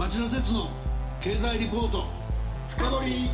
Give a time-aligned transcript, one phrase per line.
[0.00, 0.66] 町田鉄の
[1.20, 2.06] 経済リポート。
[2.70, 3.30] 深掘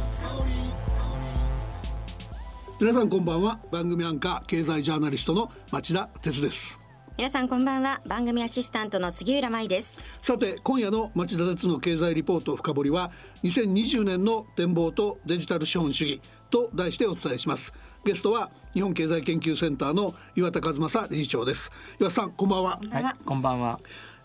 [2.80, 3.60] 皆さんこんばんは。
[3.70, 6.80] 番組アンカー経済ジャーナリストの町田鉄です。
[7.16, 8.00] 皆さんこんばんは。
[8.04, 10.00] 番組アシスタントの杉浦舞です。
[10.20, 13.12] さて今夜の町田鉄の経済リポート深掘りは
[13.44, 17.74] 2020年の展望とデジタル資本主義と題してお伝えします。
[18.04, 21.70] ゲストは日本経済研究センターの岩田和正理事長です。
[22.00, 22.80] 岩田さんこんばんは。
[22.90, 23.78] はい、こんばんは。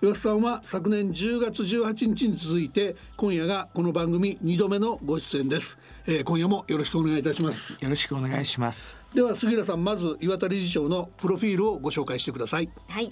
[0.03, 7.77] 岩田さんは昨年10月18日に続いて今夜がこの番組2度目のご出演です、えー、今夜もよろしくお願いいたします。
[7.79, 8.97] よろしくお願いします。
[9.13, 12.69] では杉浦さんまず岩田理事長のプロフィールをご紹介してください。
[12.89, 13.11] はい。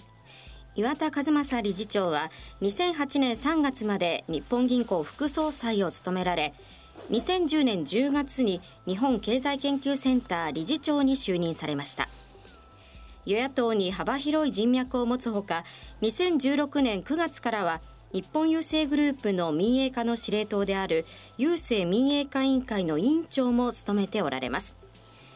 [0.76, 6.56] 岩田和正理事長は2008年3月まで日本銀行副総裁を務められ
[7.12, 12.10] 2010年10月に日本経済研究センター理事長に就任されました
[13.26, 15.64] 与野党に幅広い人脈を持つほか
[16.02, 21.06] 2016年9月からは日本郵政グループの民営化の司令塔である
[21.38, 24.78] 郵政民営化委員会の委員長も務めておられます。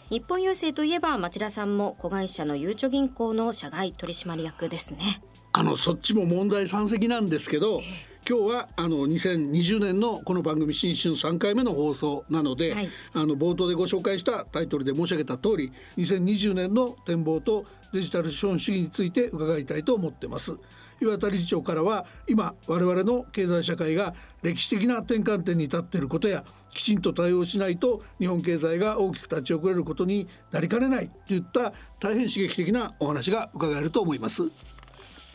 [0.09, 5.21] 日本郵政といえば町田さんも子会社のゆうちょ銀行の社外取締役ですね。
[5.53, 7.81] あのそっちも問題山積なんですけど
[8.27, 12.89] 今日はあの2020年のこの番組新春3回目の放送なので、はい。
[13.13, 20.57] あの冒頭でご紹介したタイトルで申し上げた通り2020年の展望とデジタル資本主義について伺いたいと思ってます。
[21.01, 34.43] 岩田理事長からは今我々の経済社会が歴史的な転換点に立っていることやきちんと対応しないと日本経済が大きく立ち遅れることになりかねないといった大変刺激的なお話が伺えると思います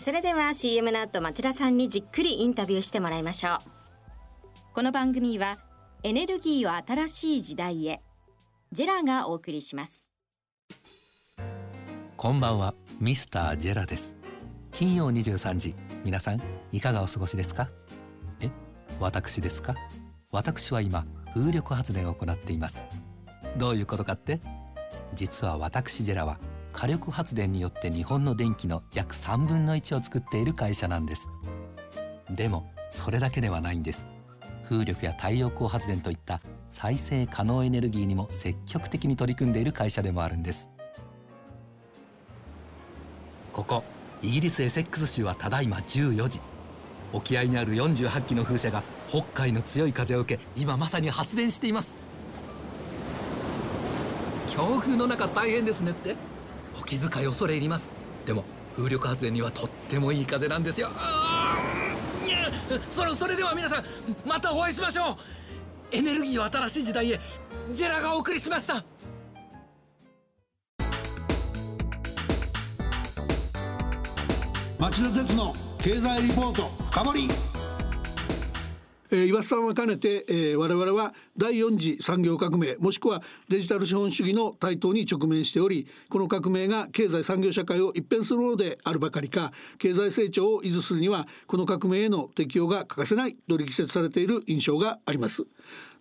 [0.08, 3.58] それでは CM の後町田さんにじっくりインタビューしてもらいましょう。
[4.72, 5.58] この番組は
[6.02, 8.00] エネルギーを新しい時代へ
[8.72, 10.06] ジェラがお送りします。
[12.16, 14.16] こんばんはミスタージェラです。
[14.72, 15.74] 金曜23時
[16.06, 16.40] 皆さん
[16.72, 17.68] いかがお過ごしですか？
[18.40, 18.50] え
[18.98, 19.74] 私ですか？
[20.32, 22.86] 私は今風力発電を行っています。
[23.58, 24.40] どういうことかって？
[25.12, 26.38] 実は私ジェラは
[26.72, 31.28] 火力発電によって日本の電気の約3分の1を作っている会社なんです。
[32.30, 34.06] でもそれだけではないんです。
[34.68, 36.40] 風力や太陽光発電といった
[36.70, 40.68] 再生可能エネルギーにも積極的に取り組んでいる会社でもあるんです。
[43.52, 43.82] ここ
[44.22, 46.40] イギリスエセックス州はただいま14時。
[47.12, 51.96] 沖合にある48機の風車が北海の強い風を受け今まさに発電しています。
[54.50, 56.16] 強風の中大変ですねって。
[56.78, 57.90] お気遣い恐れ入ります。
[58.24, 58.44] でも
[58.76, 60.90] 風力発電にはとってもいい風なんですよ。
[62.90, 63.84] それそれでは皆さん
[64.24, 65.16] またお会いしましょう。
[65.90, 67.20] エネルギーを新しい時代へ
[67.72, 68.84] ジェラがお送りしました。
[74.78, 77.28] 町田鉄の経済リポート深掘り。
[79.10, 95.44] えー、岩瀬さんはかねて、えー、我々は第4次産業革命もしくはデジタル資本主義の台頭に直面しておりこの革命が経済産業社会を一変するものであるばかりか経済成長を維持するにはこの革命への適用が欠かせないと力説されている印象があります。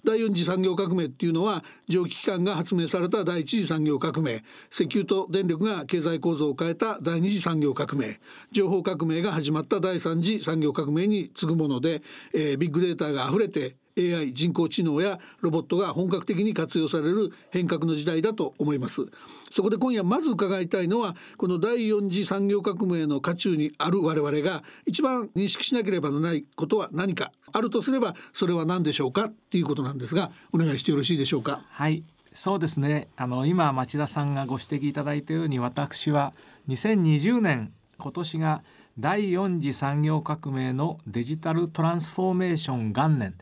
[0.07, 4.41] 第4次産業革命っていうのは蒸気機関が発明された第1次産業革命。
[4.71, 8.17] 石油と電力が経済構造を変えた第2次産業革命。
[8.53, 12.01] 情報革命が始まった第3次産業革命に次ぐもので、
[12.33, 19.05] えービッグデータがあふれて AI 人工知能やロボットが本格的に活用される変革の時代だと思います
[19.49, 29.25] そこで今夜まず伺いたいのはこの第4次産業革命の渦中にある我々が一番認識しなければならないことは何かあるとすればそれは何でしょうか？
[29.25, 31.61] っていうことなんですがお願いしてよろしいでしょうか？
[31.69, 32.03] はい、
[32.33, 33.07] そうですね。
[33.15, 36.33] あの今町田さんがご指摘いただいたように、私は
[36.67, 38.63] 2020年今年が
[38.99, 43.35] 第4次産業革命のデジタルトランスフォーメーション元年。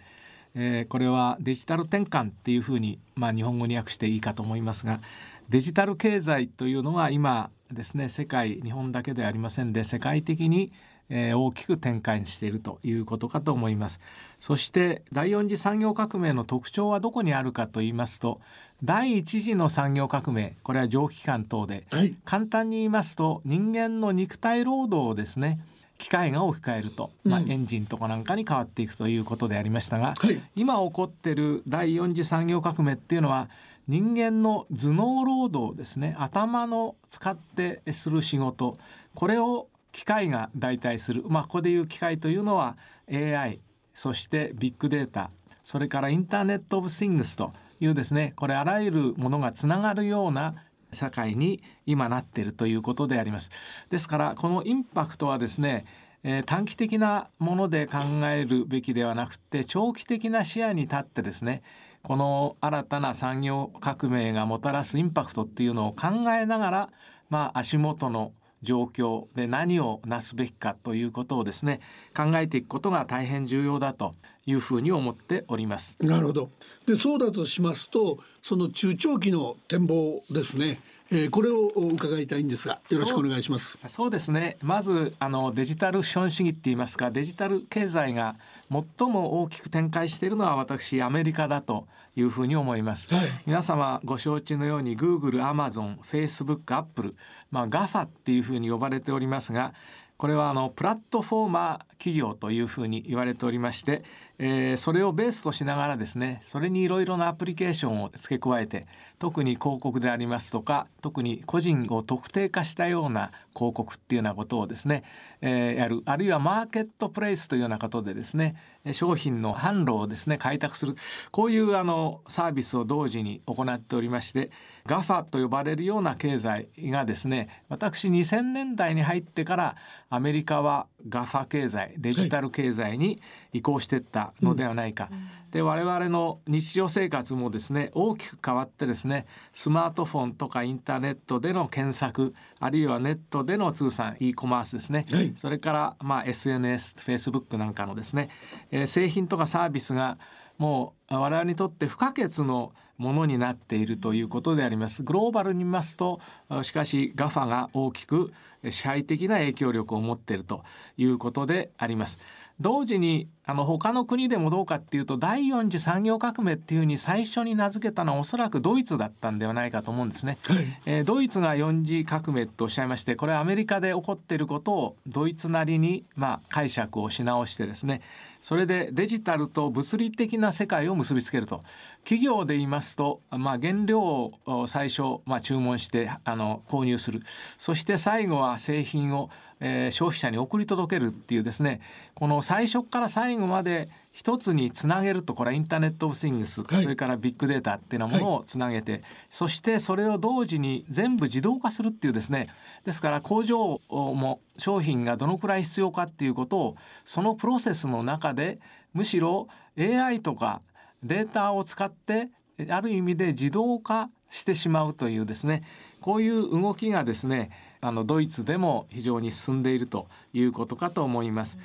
[0.55, 5.01] えーこれはデジタル転換っていうふうに、まあ、日本語に訳していいかと思いますが
[5.49, 10.71] デジタル経済というのが今ですね世界日本だけではありませんで世界的に、
[11.09, 13.99] えー大きく転換しているということかと思います。
[14.39, 18.41] そして第4次産業革命の特徴はどこにあるかと言いますと
[18.83, 25.59] 第1次の産業革命これは蒸気機関等で、はい簡単に言いますと人間の肉体労働をですね
[25.97, 30.41] 機械が置き換えると、まあ、うんエンジンとかなんかに変わっていくということでありましたが、はい。
[30.55, 33.49] 今起こってる第4次産業革命っていうのは
[33.87, 36.15] 人間の頭脳労働ですね。
[36.19, 38.77] 頭の使ってする仕事。
[39.13, 42.75] これを機械が代替する、まあ、ここでいう機械というのは
[43.09, 43.61] AI
[43.93, 45.31] そしてビッグデータ
[45.63, 50.53] それからインターネット・オブ・シングスというですねこれあらゆるものがつながるような
[50.95, 53.51] 社会に今なっているということであります。
[53.91, 55.85] ですからこのインパクトはですね
[56.27, 61.61] えー、短期的なもので考えるべきではなくて長期的な視野に立ってですね
[62.01, 66.89] この新たな産業革命がもたらすインパクトっていうのを考えながら、
[67.29, 68.33] まあ、足元の
[68.65, 71.79] 状況で何をなすべきかということをですね
[72.13, 74.13] 考えていくことが大変重要だと
[74.45, 75.97] いうふうに思っております。
[76.01, 76.49] なるほど。
[76.85, 80.81] でそうだとしますとその中長期の展望ですね。
[81.11, 83.77] えー、これを伺いたいんですがよろしくお願いします。
[83.87, 84.57] そうですね。
[84.61, 88.35] まずあのデジタル資本主義って言いますかデジタル経済が
[88.69, 97.13] 最も大きく展開しているのは私アメリカだというふうに思います、はい、皆様ご承知のように Google、Amazon、Facebook、Apple、
[97.51, 99.73] まあ GAFA っていうふうに呼ばれておりますが
[100.17, 104.03] これはあのプラットフォーマー企業というふうに言われておりまして、
[104.37, 108.85] えー、それをベースとしながらですねそれにいろいろなアプリケーションを付け加えて
[109.17, 115.03] 特に広告でありますとか特に個人を特定化したような広告っていうようなことをですね、
[115.41, 118.55] えー、やるあるいはマーケットプレイスというようなことでですね
[118.91, 120.95] 商品の販路をですね開拓する
[121.31, 124.51] こういうあのサービスを同時に行っておりまして
[124.85, 129.75] GAFA と呼ばれるような経済がですね私2000年代に入ってから
[130.09, 133.21] アメリカは GAFA 経済デジタル経済に
[133.53, 148.29] 移行していったのではないか、はいうん、で我々の日常生活もですね大きく変わってですねスマートフォンとかインターネットでの検索あるいはネットでの通販 e コマースですね、はい、それからまあ SNS フェイスブックなんかのですね、
[148.71, 150.17] えー、製品とかサービスが
[150.57, 155.03] もう我々にとって不可欠のものになっているということであります。
[155.03, 156.19] グローバルに見ますと
[156.63, 158.31] しかし GAFA が大きく
[158.69, 160.63] 支配的な影響力を持っていると
[160.97, 162.19] いうことであります。
[162.59, 170.37] 同時にあの他の国でもどうかっていうと第四次産業革命っていうふうに最初に名付けたのはおそらくドイツだったんではないかと思うんですね。
[170.47, 178.01] はい、えー、ドイツが四次革命とおっしゃいましてこれはアメリカで起こっていることをドイツなりにまあ解釈をし直してですね
[178.45, 181.61] それでデジタルと物理的な世界を結びつけると。
[182.03, 183.99] 企業で言いますと、まあ、原料
[184.45, 187.23] を最初、まあ、注文してあの購入する。
[187.57, 191.81] そして最後は製品を、えー、消費者に送り届けるっていうですね。
[192.13, 202.47] この最初から最後まで一つにつなげるとこれはインターネット・オブ・シングス、はい、それからビッグデータっていうようなものをつなげて、はい、そしてそれを同時に全部自動化するっていうですね。
[202.85, 208.57] ですから工場も商品がどのくらい必要かっていうことをそのプロセスの中で
[208.93, 210.61] むしろ AI とか
[211.03, 212.29] データを使って
[212.69, 215.63] ある意味で自動化してしまうというですね。
[215.99, 217.49] こういう動きがですね
[217.81, 221.57] あのドイツでも非常に進んでいるということかと思います。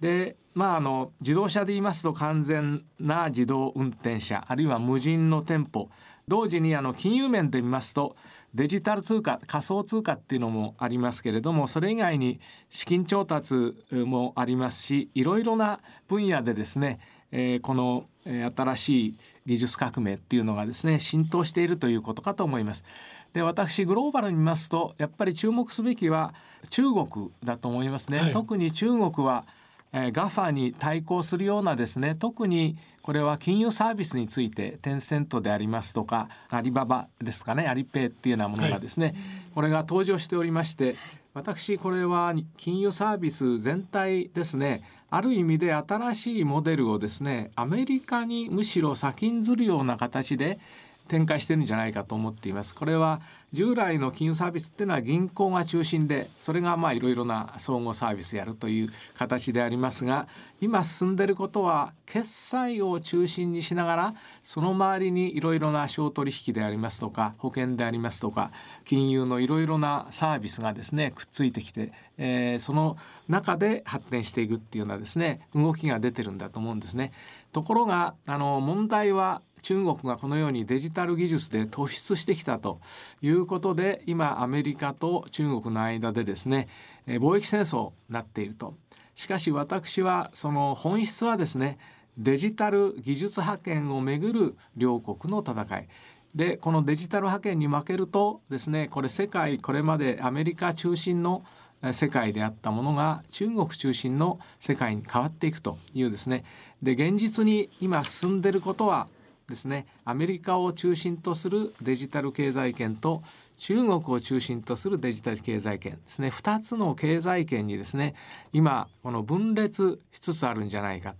[0.00, 5.88] でまああの自動車で言いますと完全な自動運転車あるいは無人の店舗
[6.28, 8.16] 同時にあの金融面で見ますと
[8.54, 12.40] デジタル通貨仮想通貨っていうのもありますけれどもそれ以外に
[12.70, 16.98] 資金調達もありますしいろいろな分野でですね、
[17.32, 22.84] えー、この新しい技術革命っていうのがですね浸透しているということかと思います。
[23.32, 26.32] で私グローバルに見ますとやっぱり注目すべきは
[26.70, 28.18] 中国だと思いますね。
[28.18, 29.44] はい、特に中国は
[29.92, 39.16] えー、GAFA に対抗するようなですね特にこれは金融サービスについてテンセントでありますとかアリババですかねアリペイっていうようなものがですね、はい、
[39.54, 40.96] これが登場しておりまして
[41.32, 50.58] 私これは金融サービス全体ですねある意味で新しいモデルをですねアメリカにむしろ先んずるような形で
[51.08, 52.74] 展開してるんじゃないかと思っています。
[52.74, 53.20] これは
[53.52, 60.26] 従来の金融サービスっていうのは銀行が中心でそれがまあいろいろな総合サービスやるという形でありますが
[60.60, 68.50] 今進んでることは決済を中心にしながらその周りにいろいろな商取引でありますとか保険でありますとか
[68.84, 72.96] 金融のいろいろなサービスがですねくっついてきて、えー、その
[73.28, 77.12] 中で発展していくっていうようなですね動きが出てるんだと思うんですね。
[77.52, 82.80] ところがあの問題は中国がこのようにデジタル技術で突出してきたと
[83.22, 86.68] いうことで今アメリカと中国の間でですね
[87.06, 88.74] 貿易戦争になっていると。
[89.16, 91.78] しかし私はその本質はですね
[92.18, 95.88] デジタル技術覇権をめぐる両国の戦い
[96.34, 101.44] でこのデジタル覇権に負けるとですねこれ世界これまでアメリカ中心の
[101.92, 106.44] 世界であったものが中国中心の世界に変わっていくというですね
[106.82, 109.08] で現実に今進んでいることは
[109.48, 109.86] ですね。
[110.04, 113.22] アメリカを中心とするデジタル経済圏と
[113.58, 116.28] 中国を中心とするデジタル経済圏ですね。
[116.28, 118.14] 2つの経済圏にですね
[118.52, 121.14] 今この分裂しつつあるんじゃないか、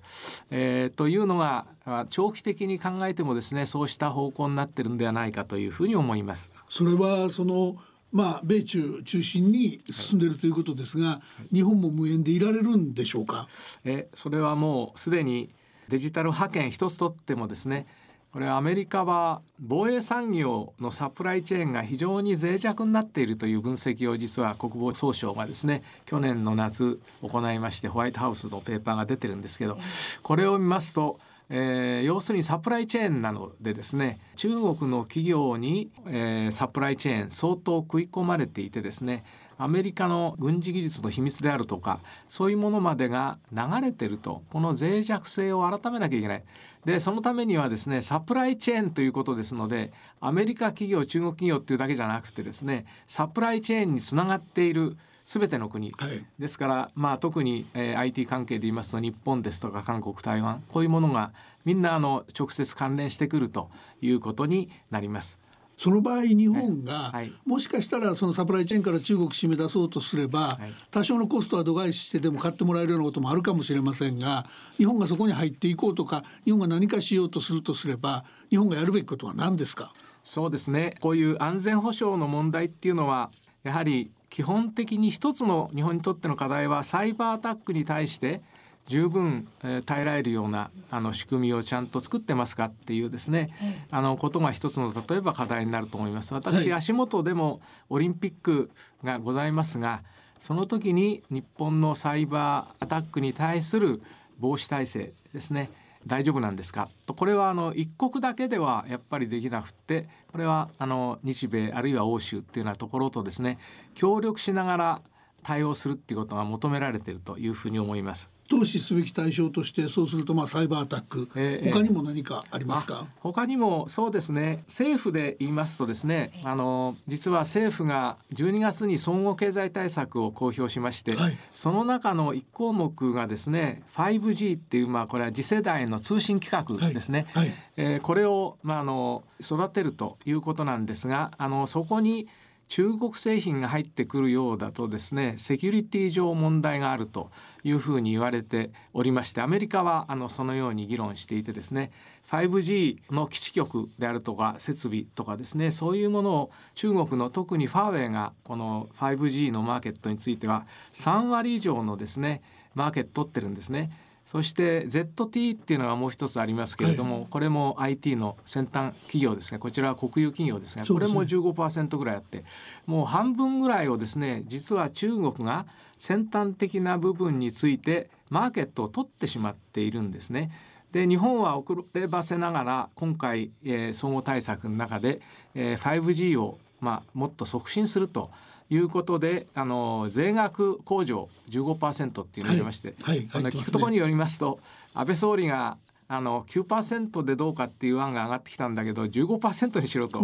[0.51, 1.67] えー、というのが
[2.11, 6.51] 長期的に考えてもですねそうした方向になってるんではないかというふうに思います。
[6.69, 7.77] それはその
[8.13, 11.21] まあ、米中中心に進んでいるということですが、は
[11.53, 13.49] い、日本も無縁でいられるんでしょうか？
[13.85, 15.51] えそれはもうすでに
[15.89, 17.87] デジタル覇権一つとってもですね
[18.33, 29.79] これアメリカは防衛産業のサプライチェーンが非常に脆弱になっているという分析を実は国防総省がですね去年の夏行いましてホワイトハウスのペーパーが出てるんですけど
[30.23, 31.19] これを見ますと
[31.49, 39.25] えー、要するにサプライチェーンなのでですね中国の企業に、えー、サプライチェーン相当食い込まれていてですね
[39.59, 46.45] アメリカの軍事技術の秘密であるとかそういうものまでが流れてるとこの脆弱性を改めなきゃいけない。
[46.87, 61.33] でそのためにはですねサプライチェーンということですのでアメリカ企業中国企業っていうだけじゃなくてですねサプライチェーンにつながっている全ての国、はい、ですから、まあ、特に、えー、IT 関係で言いますと日本ですとか韓国台湾こういうものが
[61.65, 63.69] みんなあの直接関連してくると
[64.01, 65.41] いうことになります。
[65.77, 74.47] その場合日本が、はい、もしかしたらそのサプライチェーンから中国締め出そうとすれば、はい、多少のコストは度外視してでも買ってもらえるようなこともあるかもしれませんが
[74.79, 79.93] 日本がそこに入っていこうとか日本が何かしようとするとすれば日本がやるべきことは何ですか？
[80.23, 80.95] そうですね。
[81.01, 83.31] こういう安全保障の問題っていうのは
[83.63, 88.41] やはり基本的に一つの日本にとっての課題はサイバーアタックに対して
[88.87, 96.35] 十分、えー、耐えられるようなあの仕組みをちゃんと作ってますかっていうですね、はい、あのことが一つの例えば課題になると思います。
[96.35, 98.71] 私、足元でもオリンピック
[99.03, 100.03] がございますが
[100.39, 104.03] その時に日本のサイバーアタックに対する
[104.39, 105.71] 防止体制ですね
[106.07, 106.89] 大丈夫なんですか？
[107.07, 113.59] とこれはあの一国だけではやっぱりできなくてこれはあの日米あるいは欧州っていうようなところとですね
[113.95, 115.01] 協力しながら
[115.43, 118.31] 対応するっていうことが求められているというふうに思います。
[118.49, 123.07] 投資すべき対象としてそうするとまあサイバーアタック、えー、他にも何かありますか？
[123.21, 124.65] 他にもそうですね。
[124.67, 142.29] 政府で言いますとですねあの実は政府が12月に総合経済対策を公表しまして、はい、その中の1項目がですね 5G っていうまあこれは次世代の通信規格ですね、はいはい、えー、これをまああの育てるということなんですがあのそこに
[142.69, 147.31] 中国製品が入ってくるようだとですねセキュリティ上問題があると
[147.67, 151.91] いうふうに言われておりましてアメリカはあのそのように議論していてですね
[152.31, 162.41] 5G の基地局であるとか設備とかですねそういうものを中国の特にファーウェイがこの 5G のマーケットについては3割以上のですね
[162.77, 163.91] マーケット取ってるんですね。
[164.27, 169.61] そして ZT っていうのがもう一つありますけれども、はい、これも IT の先端企業ですね。
[169.61, 170.83] こちらは国有企業ですね。
[170.85, 172.45] これも15%ぐらいあって
[172.87, 175.67] もう半分ぐらいをですね実は中国が
[175.97, 180.51] 先端的な部分についてマーケットを取ってしまっているんですね。
[180.91, 185.21] で日本は遅ればせながら今回、えー、総合対策の中で、
[185.55, 188.31] えー、5G を、まあ、もっと促進すると
[188.69, 194.59] いうことであの税額控除15%っていうのがありまして、はいはい、あの聞くところによりますと
[194.95, 195.77] 安倍総理が
[196.09, 200.23] あの9%でどうかっていう案が上がってきたんだけど15%にしろと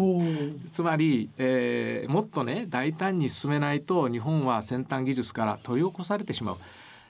[0.71, 6.57] つまり、えー、もっとね大胆に進めないと日本は先端技術から取り起こされてしまう。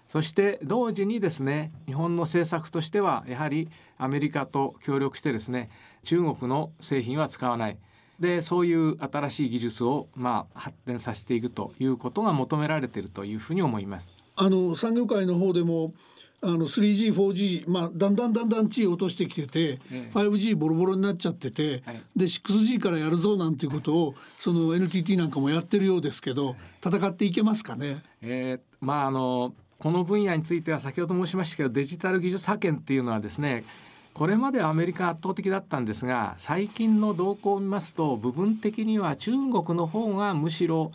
[0.09, 5.71] そして同時にですね日本の政策としてはやはりアメリカと協力してですね
[6.05, 7.79] 中国の製品は使わない。
[8.23, 14.09] でそういう新しい技術をまあ発展させていくということが求められているというふうに思います。
[14.37, 15.93] あの産業界の方でも
[16.41, 28.03] あの 3G、4G、まあ、だんだんだんだん地位を落としてきてて、ええ、5G ボロボロになっちゃってて、はい、で 6G からやるぞなんていうことをその NTT なんかもやってるようですけど戦っていけますかね？
[28.23, 33.65] えー、まああのこの分野については先ほど申しましたけどデジタル技術派遣っていうのはですね
[34.15, 40.93] これまでアメリカ圧倒的だったんですが最近の動向を見ますと部分的には中国の方がむしろ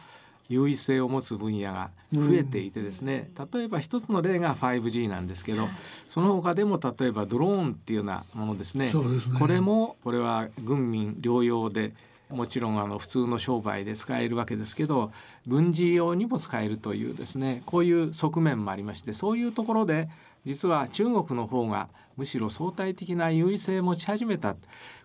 [0.50, 5.68] 優位性を持つ分野が増えていてですね、うん、例えば一つの例が 5G なんですけど
[6.08, 8.92] その他でも例えばドローンっていうようなものですね、ね、
[9.38, 11.94] これもこれは軍民両用で
[12.30, 15.12] もちろんあの普通の商売で使えるわけですけど
[15.48, 20.10] 軍事用にも使えるというですねこういう側面もありましてそういうところで
[20.46, 24.56] 実は中国の方がむしろ相対的な優位性を持ち始めた。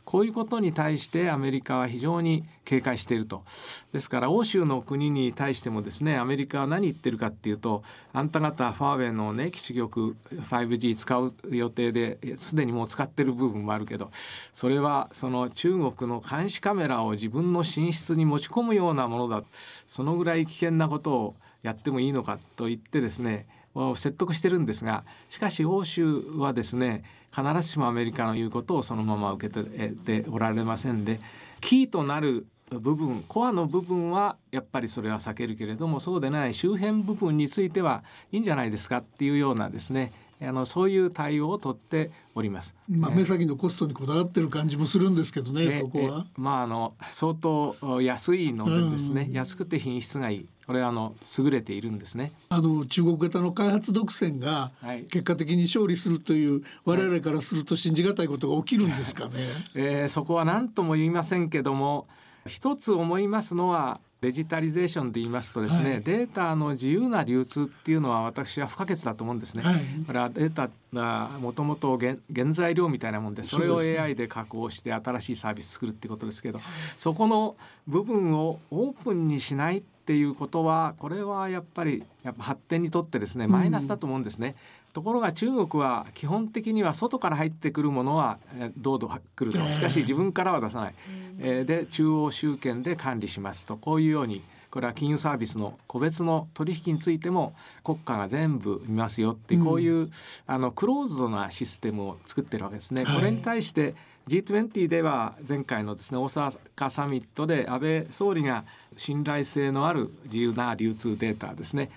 [0.04, 3.45] こういうことに対してアメリカは非常に警戒していると。
[3.92, 14.11] ですから欧州の国に対してもですねアメリカは何言ってるかっていうとあんた方ファーウェイのね基地局 5G 使う予定ですでにもう使ってる部分もあるけど
[14.52, 19.45] それはその中国の監視カメラを自分の寝室に持ち込むようなものだ。
[19.87, 23.47] そのぐらい危険なことをやってもいいのかと言ってですね
[23.95, 31.19] 説得してるんですがしかし欧州はですね必ずしもアメリカの言うことをそのまま受けておられませんで
[31.61, 40.12] キーとなる部分コアの部分はやっぱりそれは避けるけれどもそうでない周辺部分についてはいいんじゃないですかっていうようなですね
[40.49, 42.75] あのそういう対応を取っております。
[42.88, 46.26] まあ、目先のコストにこだわってる感じもするんですけどね、そこは。
[46.37, 50.49] まああの相当安いのでですね、安くて品質がいい。
[50.66, 52.33] これはあの優れているんですね。
[52.50, 54.71] あの中国型の開発独占が
[55.11, 59.33] 結果的に勝利するという、はい、我々からすると信じがたいことが起きるんですかね。
[59.75, 62.07] えー、そこは何とも言いませんけども、
[62.47, 69.64] 一つ思いますのはデジタリゼーションで言いますとですね、はい、データの自由な流通っていうのは私は不可欠だと思うんですね。
[69.64, 72.16] はい、これはデータがもともと原
[72.52, 76.61] 材料みたいなもんでそれを AI で加工して新しいサービス作るってことですけど
[76.99, 77.57] そこの
[77.88, 84.49] 部分をオープンにしないっていうことはこれはやっぱりやっぱ発展にとってですねマイナスだと思うんですね。
[84.49, 88.38] うんところが中国は基本的には外から入ってくるものは
[88.76, 89.64] どうぞ来ると。
[89.66, 90.94] しかし自分からは出さない、
[91.38, 93.76] えー、で中央集権で管理しますと。
[93.76, 97.54] こういうようにこれは金融サービスの個別の取引についても
[97.85, 100.11] 国家が全部見ますよってこういう、うん、
[100.47, 103.04] あのクローズドなシステムを作ってるわけですね。
[103.06, 103.94] これに対して
[104.29, 108.64] G20 では前回のですね大阪サミットで安倍総理が
[108.97, 111.91] 信頼性のある自由な流通データですね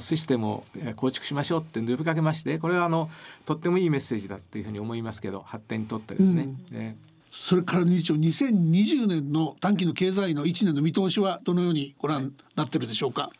[0.00, 0.64] システムを
[0.96, 3.10] 構築しましょうって呼びかけましてこれはあの
[3.44, 6.48] とってもいいメッセージだっていうふうに思いますけど発展にとってですね。
[6.72, 6.96] うん。
[7.30, 13.30] それから理事長2020年の短期の経済の1年の見通しはどのようにご覧になってるでしょうか、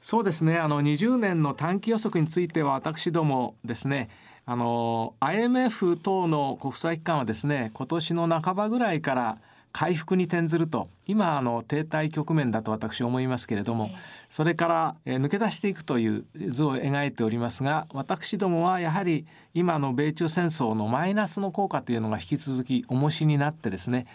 [0.00, 0.58] そうですね。
[0.58, 4.10] あの20年の短期予測については私どもですね
[4.46, 9.38] あの IMF 等の国際機関はですね今年の半ばぐらいから
[9.72, 13.90] 回復に転ずると今あの停滞局面だと私思いますけれども
[14.28, 24.06] それから抜け出していくという図を描いておりますが私どもはやはり今の米中戦争のマイナスの効果というのが引き続き重しになってですね、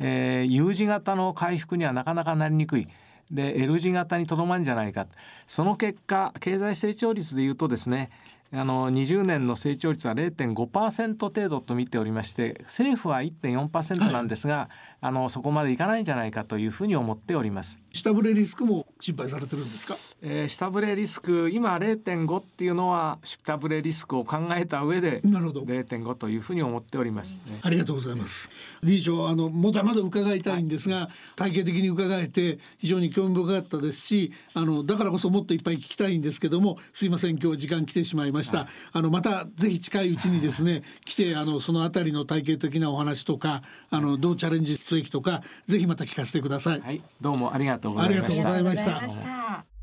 [0.00, 2.86] えー、U 字型の回復にはなかなかなりにくい。
[3.30, 5.06] で L 字型にとどまるんじゃないか
[5.48, 8.10] その結果経済成長率でいうとですね
[8.52, 17.80] あの20年の成長率は0.5%程度と見ておりまして政府は1.4%なんですが、はい、あのそこまでいかないんじゃないかというふうに思っております。
[17.92, 28.50] 下振れリスクも心配されてるんですか、えー、下振れリスク今0.5っていうのは下振れリスクを考えた上で0.5というふうに思っております、ね、ありがとうございます。
[28.82, 46.80] 理事長あのもだまだ伺いたいんですが、はい、体系的に伺えて非常に興味深かったですしあのだからこそもっといっぱい聞きたいんですけどもすいません今日時間来てしまいました、はい、あのまたぜひ近いうちにですね来てあのそのあたりの体系的なお話とかあのどうチャレンジすべきとかぜひまた聞かせてください。
[46.80, 49.75] はい、どうもありがとうございました。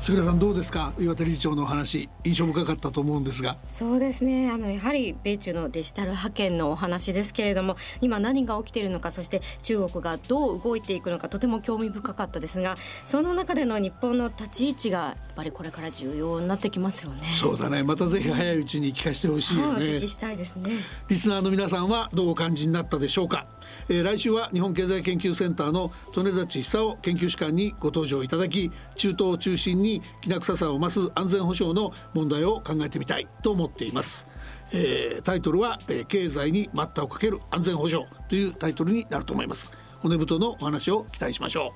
[0.00, 0.94] 杉浦さんどうですか？
[0.98, 3.58] 岩手理事長の話印象深かったと思うんですが。
[3.70, 4.50] そうですね。
[4.50, 17.26] あのやはり米中のデジタル覇権のお話ですけれども今何が起きているのかそして中国がどう動いていくのかとても興味深かったですがその中での日本の立ち位置がやっぱりこれから重要になってきますよね。
[17.38, 17.82] そうだね。
[17.82, 20.70] またぜひ早いうちに聞かせてほしいよね、はい、お聞きしたいですね。
[21.08, 23.46] リスナーの皆さんはどうお感じになったでしょうか？
[23.90, 29.89] えー、来週は日本経済研究センターの利根立久夫研究士官にご登場いただき中東を中心に
[30.20, 34.26] きな臭さを増す安全保障の問題を考えてみたいと思っています。
[34.72, 39.72] えー、タイトルは、えー、経済に待ったをかける安全保障というタイトルになると思います。
[40.00, 41.72] 骨太のお話を期待しましょ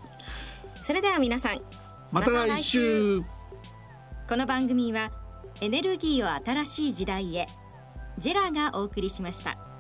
[0.81, 0.85] う。
[0.85, 1.61] それでは皆さん
[2.13, 3.23] また来週。
[4.29, 5.11] この番組は
[5.61, 7.47] エネルギーを新しい時代へ。
[8.19, 9.74] ジェラがお送りしました。